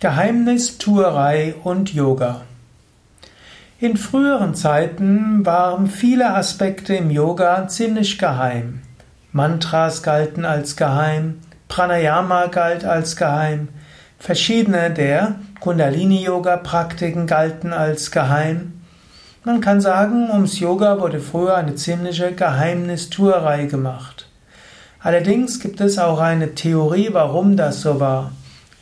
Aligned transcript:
Geheimnistuerei 0.00 1.54
und 1.62 1.94
Yoga. 1.94 2.42
In 3.80 3.96
früheren 3.96 4.54
Zeiten 4.54 5.46
waren 5.46 5.86
viele 5.86 6.34
Aspekte 6.34 6.94
im 6.94 7.10
Yoga 7.10 7.68
ziemlich 7.68 8.18
geheim. 8.18 8.82
Mantras 9.32 10.02
galten 10.02 10.44
als 10.44 10.76
geheim, 10.76 11.40
Pranayama 11.68 12.46
galt 12.46 12.84
als 12.84 13.16
geheim, 13.16 13.68
verschiedene 14.18 14.90
der 14.90 15.36
Kundalini-Yoga-Praktiken 15.60 17.26
galten 17.26 17.72
als 17.72 18.10
geheim. 18.10 18.80
Man 19.44 19.60
kann 19.60 19.80
sagen, 19.80 20.30
ums 20.30 20.60
Yoga 20.60 21.00
wurde 21.00 21.20
früher 21.20 21.56
eine 21.56 21.74
ziemliche 21.76 22.32
Geheimnistuerei 22.32 23.66
gemacht. 23.66 24.28
Allerdings 25.00 25.60
gibt 25.60 25.80
es 25.80 25.98
auch 25.98 26.20
eine 26.20 26.54
Theorie, 26.54 27.10
warum 27.12 27.56
das 27.56 27.80
so 27.80 28.00
war. 28.00 28.32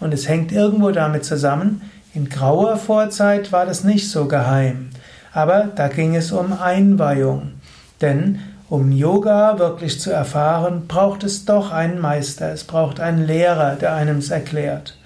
Und 0.03 0.13
es 0.13 0.29
hängt 0.29 0.51
irgendwo 0.51 0.91
damit 0.91 1.25
zusammen, 1.25 1.81
in 2.13 2.29
grauer 2.29 2.77
Vorzeit 2.77 3.53
war 3.53 3.65
das 3.65 3.85
nicht 3.85 4.11
so 4.11 4.27
geheim. 4.27 4.91
Aber 5.33 5.69
da 5.75 5.89
ging 5.89 6.17
es 6.17 6.33
um 6.33 6.53
Einweihung. 6.53 7.53
Denn 8.01 8.41
um 8.69 8.91
Yoga 8.91 9.59
wirklich 9.59 10.01
zu 10.01 10.11
erfahren, 10.11 10.89
braucht 10.89 11.25
es 11.25 11.45
doch 11.45 11.71
einen 11.71 12.01
Meister, 12.01 12.53
es 12.53 12.65
braucht 12.65 13.01
einen 13.01 13.27
Lehrer, 13.27 13.77
der 13.77 13.95
einem 13.95 14.19
es 14.19 14.31
erklärt. 14.31 14.99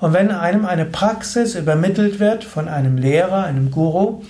Und 0.00 0.12
wenn 0.12 0.30
einem 0.30 0.66
eine 0.66 0.84
Praxis 0.84 1.54
übermittelt 1.54 2.20
wird 2.20 2.44
von 2.44 2.68
einem 2.68 2.96
Lehrer, 2.96 3.44
einem 3.44 3.70
Guru, 3.70 4.22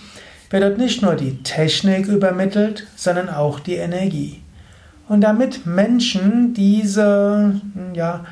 wird 0.51 0.63
dort 0.63 0.79
nicht 0.79 1.03
nur 1.03 1.17
die 1.17 1.43
Technik 1.43 2.07
übermittelt, 2.07 2.87
sondern 2.97 3.29
auch 3.29 3.61
die 3.61 3.75
Energie. 3.75 4.43
Und 5.09 5.21
damit 5.21 5.67
Menschen 5.67 6.55
diese 6.55 7.61
ja, 7.93 8.25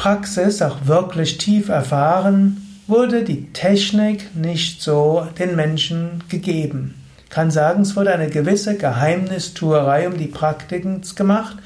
Praxis 0.00 0.62
auch 0.62 0.86
wirklich 0.86 1.36
tief 1.36 1.68
erfahren, 1.68 2.80
wurde 2.86 3.22
die 3.22 3.52
Technik 3.52 4.34
nicht 4.34 4.80
so 4.80 5.28
den 5.38 5.56
Menschen 5.56 6.24
gegeben. 6.30 6.94
Ich 7.24 7.28
kann 7.28 7.50
sagen, 7.50 7.82
es 7.82 7.96
wurde 7.96 8.10
eine 8.14 8.30
gewisse 8.30 8.78
Geheimnistuerei 8.78 10.08
um 10.08 10.16
die 10.16 10.26
Praktiken 10.26 11.02
gemacht, 11.14 11.58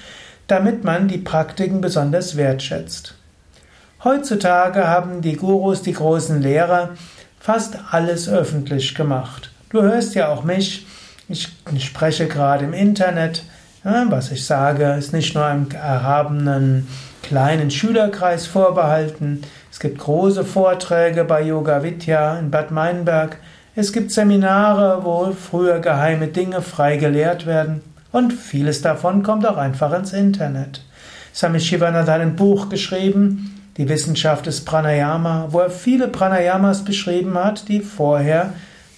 damit 0.49 0.83
man 0.83 1.07
die 1.07 1.19
Praktiken 1.19 1.81
besonders 1.81 2.37
wertschätzt. 2.37 3.15
Heutzutage 4.03 4.89
haben 4.89 5.23
die 5.23 5.37
Gurus, 5.37 5.83
die 5.83 5.93
großen 5.93 6.43
Lehrer, 6.43 6.89
fast 7.39 7.79
alles 7.93 8.29
öffentlich 8.29 8.97
gemacht. 8.97 9.53
Du 9.71 9.81
hörst 9.81 10.17
ja 10.17 10.27
auch 10.27 10.43
mich, 10.43 10.85
ich 11.29 11.53
spreche 11.79 12.27
gerade 12.27 12.65
im 12.65 12.73
Internet, 12.73 13.45
was 13.85 14.31
ich 14.31 14.47
sage, 14.47 14.95
ist 14.99 15.13
nicht 15.13 15.35
nur 15.35 15.45
einem 15.45 15.69
erhabenen 15.71 16.89
kleinen 17.23 17.71
Schülerkreis 17.71 18.47
vorbehalten. 18.47 19.43
Es 19.71 19.79
gibt 19.79 19.99
große 19.99 20.45
Vorträge 20.45 21.25
bei 21.25 21.43
Yoga 21.43 21.83
Vidya 21.83 22.39
in 22.39 22.51
Bad 22.51 22.71
Meinberg. 22.71 23.37
Es 23.77 23.93
gibt 23.93 24.11
Seminare, 24.11 25.05
wo 25.05 25.33
früher 25.33 25.81
geheime 25.81 26.29
Dinge 26.29 26.63
frei 26.63 26.97
gelehrt 26.97 27.45
werden. 27.45 27.83
Und 28.11 28.33
vieles 28.33 28.81
davon 28.81 29.23
kommt 29.23 29.47
auch 29.47 29.59
einfach 29.59 29.93
ins 29.93 30.15
Internet. 30.15 30.83
Swami 31.35 31.61
Shivananda 31.61 32.13
hat 32.13 32.21
ein 32.21 32.37
Buch 32.37 32.69
geschrieben, 32.71 33.51
Die 33.77 33.89
Wissenschaft 33.89 34.47
des 34.47 34.65
Pranayama, 34.65 35.49
wo 35.51 35.59
er 35.59 35.69
viele 35.69 36.07
Pranayamas 36.07 36.85
beschrieben 36.85 37.37
hat, 37.37 37.69
die 37.69 37.81
vorher 37.81 38.53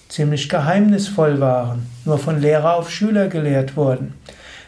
ziemlich 0.07 0.47
geheimnisvoll 0.49 1.41
waren, 1.41 1.87
nur 2.05 2.19
von 2.19 2.39
Lehrer 2.39 2.75
auf 2.75 2.91
Schüler 2.91 3.27
gelehrt 3.27 3.75
wurden. 3.75 4.13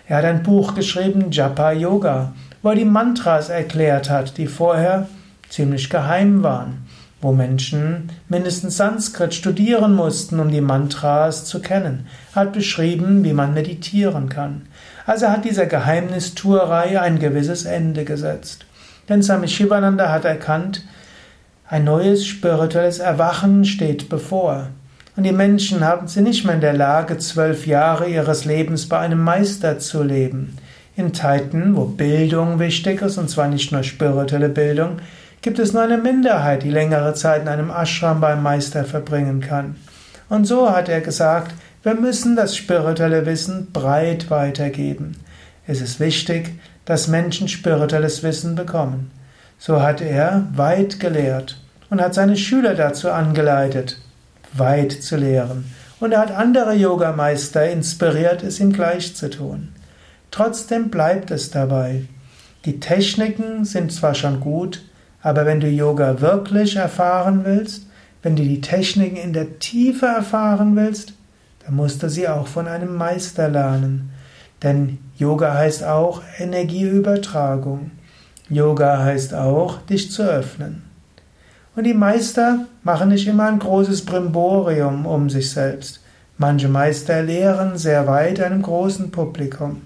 Er 0.10 0.18
hat 0.18 0.26
ein 0.26 0.42
Buch 0.42 0.74
geschrieben, 0.74 1.30
Japa 1.30 1.72
Yoga, 1.72 2.34
wo 2.64 2.70
er 2.70 2.76
die 2.76 2.84
Mantras 2.84 3.50
erklärt 3.50 4.10
hat, 4.10 4.40
die 4.40 4.48
vorher 4.48 5.08
ziemlich 5.50 5.88
geheim 5.88 6.42
waren, 6.42 6.88
wo 7.22 7.32
Menschen 7.32 8.10
mindestens 8.28 8.76
Sanskrit 8.76 9.36
studieren 9.36 9.94
mussten, 9.94 10.40
um 10.40 10.50
die 10.50 10.62
Mantras 10.62 11.46
zu 11.46 11.62
kennen. 11.62 12.08
Er 12.34 12.42
hat 12.42 12.54
beschrieben, 12.54 13.24
wie 13.24 13.34
man 13.34 13.54
meditieren 13.54 14.30
kann. 14.30 14.64
Also 15.06 15.30
hat 15.30 15.46
dieser 15.46 15.68
Geheimnistuerei 15.68 17.00
ein 17.00 17.20
gewisses 17.20 17.66
Ende 17.66 18.04
gesetzt. 18.04 18.66
Denn 19.10 19.22
Swami 19.22 19.48
Shivananda 19.48 20.12
hat 20.12 20.26
erkannt, 20.26 20.86
ein 21.68 21.84
neues 21.84 22.26
spirituelles 22.26 22.98
Erwachen 22.98 23.64
steht 23.64 24.10
bevor. 24.10 24.70
Und 25.20 25.26
die 25.26 25.34
Menschen 25.34 25.84
haben 25.84 26.08
sie 26.08 26.22
nicht 26.22 26.46
mehr 26.46 26.56
in 26.56 26.62
der 26.62 26.72
Lage, 26.72 27.18
zwölf 27.18 27.68
Jahre 27.68 28.08
ihres 28.08 28.46
Lebens 28.46 28.88
bei 28.88 29.00
einem 29.00 29.22
Meister 29.22 29.78
zu 29.78 30.02
leben. 30.02 30.56
In 30.96 31.14
Zeiten, 31.14 31.76
wo 31.76 31.84
Bildung 31.84 32.58
wichtig 32.58 33.02
ist, 33.02 33.18
und 33.18 33.30
zwar 33.30 33.50
nicht 33.50 33.74
nur 33.74 33.84
spirituelle 33.84 34.48
Bildung, 34.48 35.00
gibt 35.42 35.60
es 35.60 35.74
nur 35.74 35.82
eine 35.82 35.98
Minderheit, 35.98 36.64
die 36.64 36.70
längere 36.70 37.16
Zeit 37.16 37.42
in 37.42 37.50
einem 37.50 37.70
Ashram 37.70 38.22
beim 38.22 38.42
Meister 38.42 38.86
verbringen 38.86 39.42
kann. 39.42 39.76
Und 40.30 40.46
so 40.46 40.72
hat 40.72 40.88
er 40.88 41.02
gesagt, 41.02 41.54
wir 41.84 41.96
müssen 41.96 42.38
das 42.38 42.56
spirituelle 42.56 43.26
Wissen 43.26 43.74
breit 43.74 44.32
weitergeben. 44.32 45.18
Es 45.68 45.82
ist 45.82 46.00
wichtig, 46.00 46.58
dass 46.86 47.10
Menschen 47.10 47.50
spirituelles 47.50 48.24
Wissen 48.24 48.56
bekommen. 48.56 49.12
So 49.58 49.82
hat 49.82 50.00
er 50.00 50.48
weit 50.56 51.02
gelehrt 51.02 51.60
und 51.90 52.00
hat 52.00 52.14
seine 52.14 52.38
Schüler 52.38 52.74
dazu 52.74 53.12
angeleitet, 53.12 53.98
weit 54.54 54.92
zu 54.92 55.18
lehren. 55.18 55.72
Und 56.00 56.14
er 56.14 56.20
hat 56.20 56.32
andere 56.32 56.74
Yogameister 56.74 57.70
inspiriert, 57.70 58.44
es 58.44 58.60
ihm 58.60 58.72
gleich 58.72 59.16
zu 59.16 59.30
tun. 59.30 59.70
Trotzdem 60.32 60.90
bleibt 60.90 61.32
es 61.32 61.52
dabei. 61.52 62.06
Die 62.66 62.80
Techniken 62.80 63.66
sind 63.66 63.92
zwar 63.92 64.16
schon 64.16 64.40
gut, 64.40 64.82
aber 65.22 65.46
wenn 65.46 65.60
du 65.60 65.68
Yoga 65.68 66.22
wirklich 66.22 66.76
erfahren 66.76 67.42
willst, 67.44 67.88
wenn 68.22 68.36
du 68.36 68.44
die 68.44 68.62
Techniken 68.62 69.18
in 69.18 69.34
der 69.34 69.60
Tiefe 69.60 70.06
erfahren 70.06 70.76
willst, 70.76 71.14
dann 71.66 71.76
musst 71.76 72.04
du 72.04 72.10
sie 72.10 72.28
auch 72.28 72.48
von 72.48 72.68
einem 72.68 72.96
Meister 72.96 73.50
lernen. 73.50 74.12
Denn 74.62 74.98
Yoga 75.18 75.54
heißt 75.54 75.84
auch 75.84 76.22
Energieübertragung. 76.38 77.92
Yoga 78.50 79.04
heißt 79.04 79.34
auch, 79.34 79.82
dich 79.84 80.12
zu 80.12 80.24
öffnen. 80.24 80.89
Und 81.80 81.86
die 81.86 81.94
Meister 81.94 82.66
machen 82.84 83.08
nicht 83.08 83.26
immer 83.26 83.48
ein 83.48 83.58
großes 83.58 84.04
Brimborium 84.04 85.06
um 85.06 85.30
sich 85.30 85.50
selbst. 85.50 86.02
Manche 86.38 86.68
Meister 86.68 87.24
lehren 87.24 87.78
sehr 87.78 88.06
weit 88.06 88.42
einem 88.42 88.64
großen 88.64 89.12
Publikum. 89.12 89.84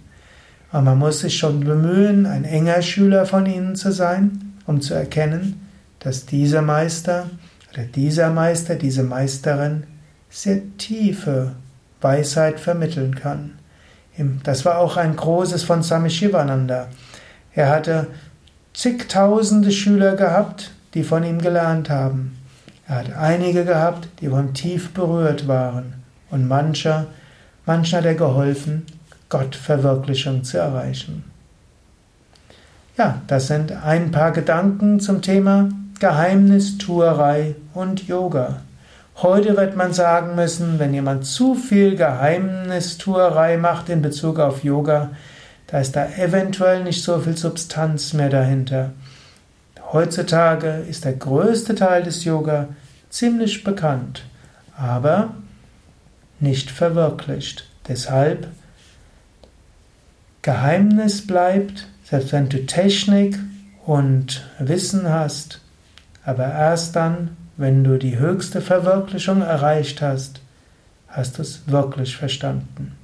Aber 0.71 0.81
man 0.81 0.97
muss 0.97 1.19
sich 1.19 1.37
schon 1.37 1.59
bemühen, 1.59 2.25
ein 2.25 2.45
enger 2.45 2.81
Schüler 2.81 3.27
von 3.27 3.45
ihnen 3.45 3.75
zu 3.75 3.91
sein, 3.91 4.55
um 4.65 4.81
zu 4.81 4.95
erkennen, 4.95 5.69
dass 5.99 6.25
dieser 6.25 6.63
Meister 6.63 7.29
oder 7.71 7.83
dieser 7.83 8.31
Meister, 8.31 8.73
diese 8.73 9.03
Meisterin 9.03 9.83
sehr 10.31 10.61
tiefe 10.79 11.51
Weisheit 12.01 12.59
vermitteln 12.59 13.13
kann. 13.13 13.51
Das 14.41 14.65
war 14.65 14.79
auch 14.79 14.97
ein 14.97 15.15
großes 15.15 15.61
von 15.61 15.83
Swami 15.83 16.09
Shivananda. 16.09 16.87
Er 17.53 17.69
hatte 17.69 18.07
zigtausende 18.73 19.71
Schüler 19.71 20.15
gehabt, 20.15 20.71
die 20.93 21.03
von 21.03 21.23
ihm 21.23 21.41
gelernt 21.41 21.89
haben. 21.89 22.37
Er 22.87 22.95
hat 22.97 23.15
einige 23.15 23.65
gehabt, 23.65 24.07
die 24.19 24.29
von 24.29 24.53
tief 24.53 24.93
berührt 24.93 25.47
waren. 25.47 25.93
Und 26.29 26.47
mancher, 26.47 27.07
mancher 27.65 27.97
hat 27.97 28.05
er 28.05 28.15
geholfen, 28.15 28.85
Gottverwirklichung 29.29 30.43
zu 30.43 30.57
erreichen. 30.57 31.23
Ja, 32.97 33.21
das 33.27 33.47
sind 33.47 33.71
ein 33.71 34.11
paar 34.11 34.31
Gedanken 34.31 34.99
zum 34.99 35.21
Thema 35.21 35.69
Geheimnistuerei 35.99 37.55
und 37.73 38.07
Yoga. 38.07 38.61
Heute 39.15 39.55
wird 39.55 39.75
man 39.75 39.93
sagen 39.93 40.35
müssen, 40.35 40.79
wenn 40.79 40.93
jemand 40.93 41.25
zu 41.25 41.55
viel 41.55 41.95
Geheimnistuerei 41.95 43.57
macht 43.57 43.89
in 43.89 44.01
Bezug 44.01 44.39
auf 44.39 44.63
Yoga, 44.63 45.11
da 45.67 45.79
ist 45.79 45.95
da 45.95 46.05
eventuell 46.17 46.83
nicht 46.83 47.03
so 47.03 47.19
viel 47.19 47.37
Substanz 47.37 48.13
mehr 48.13 48.29
dahinter. 48.29 48.91
Heutzutage 49.93 50.83
ist 50.89 51.05
der 51.05 51.13
größte 51.13 51.75
Teil 51.75 52.01
des 52.01 52.23
Yoga 52.23 52.69
ziemlich 53.11 53.63
bekannt, 53.63 54.25
aber 54.75 55.35
nicht 56.39 56.71
verwirklicht. 56.71 57.69
Deshalb 57.87 58.47
Geheimnis 60.41 61.27
bleibt, 61.27 61.87
selbst 62.03 62.33
wenn 62.33 62.49
du 62.49 62.65
Technik 62.65 63.37
und 63.85 64.49
Wissen 64.57 65.07
hast, 65.07 65.61
aber 66.25 66.45
erst 66.45 66.95
dann, 66.95 67.37
wenn 67.55 67.83
du 67.83 67.99
die 67.99 68.17
höchste 68.17 68.61
Verwirklichung 68.61 69.43
erreicht 69.43 70.01
hast, 70.01 70.41
hast 71.07 71.37
du 71.37 71.43
es 71.43 71.67
wirklich 71.67 72.17
verstanden. 72.17 72.95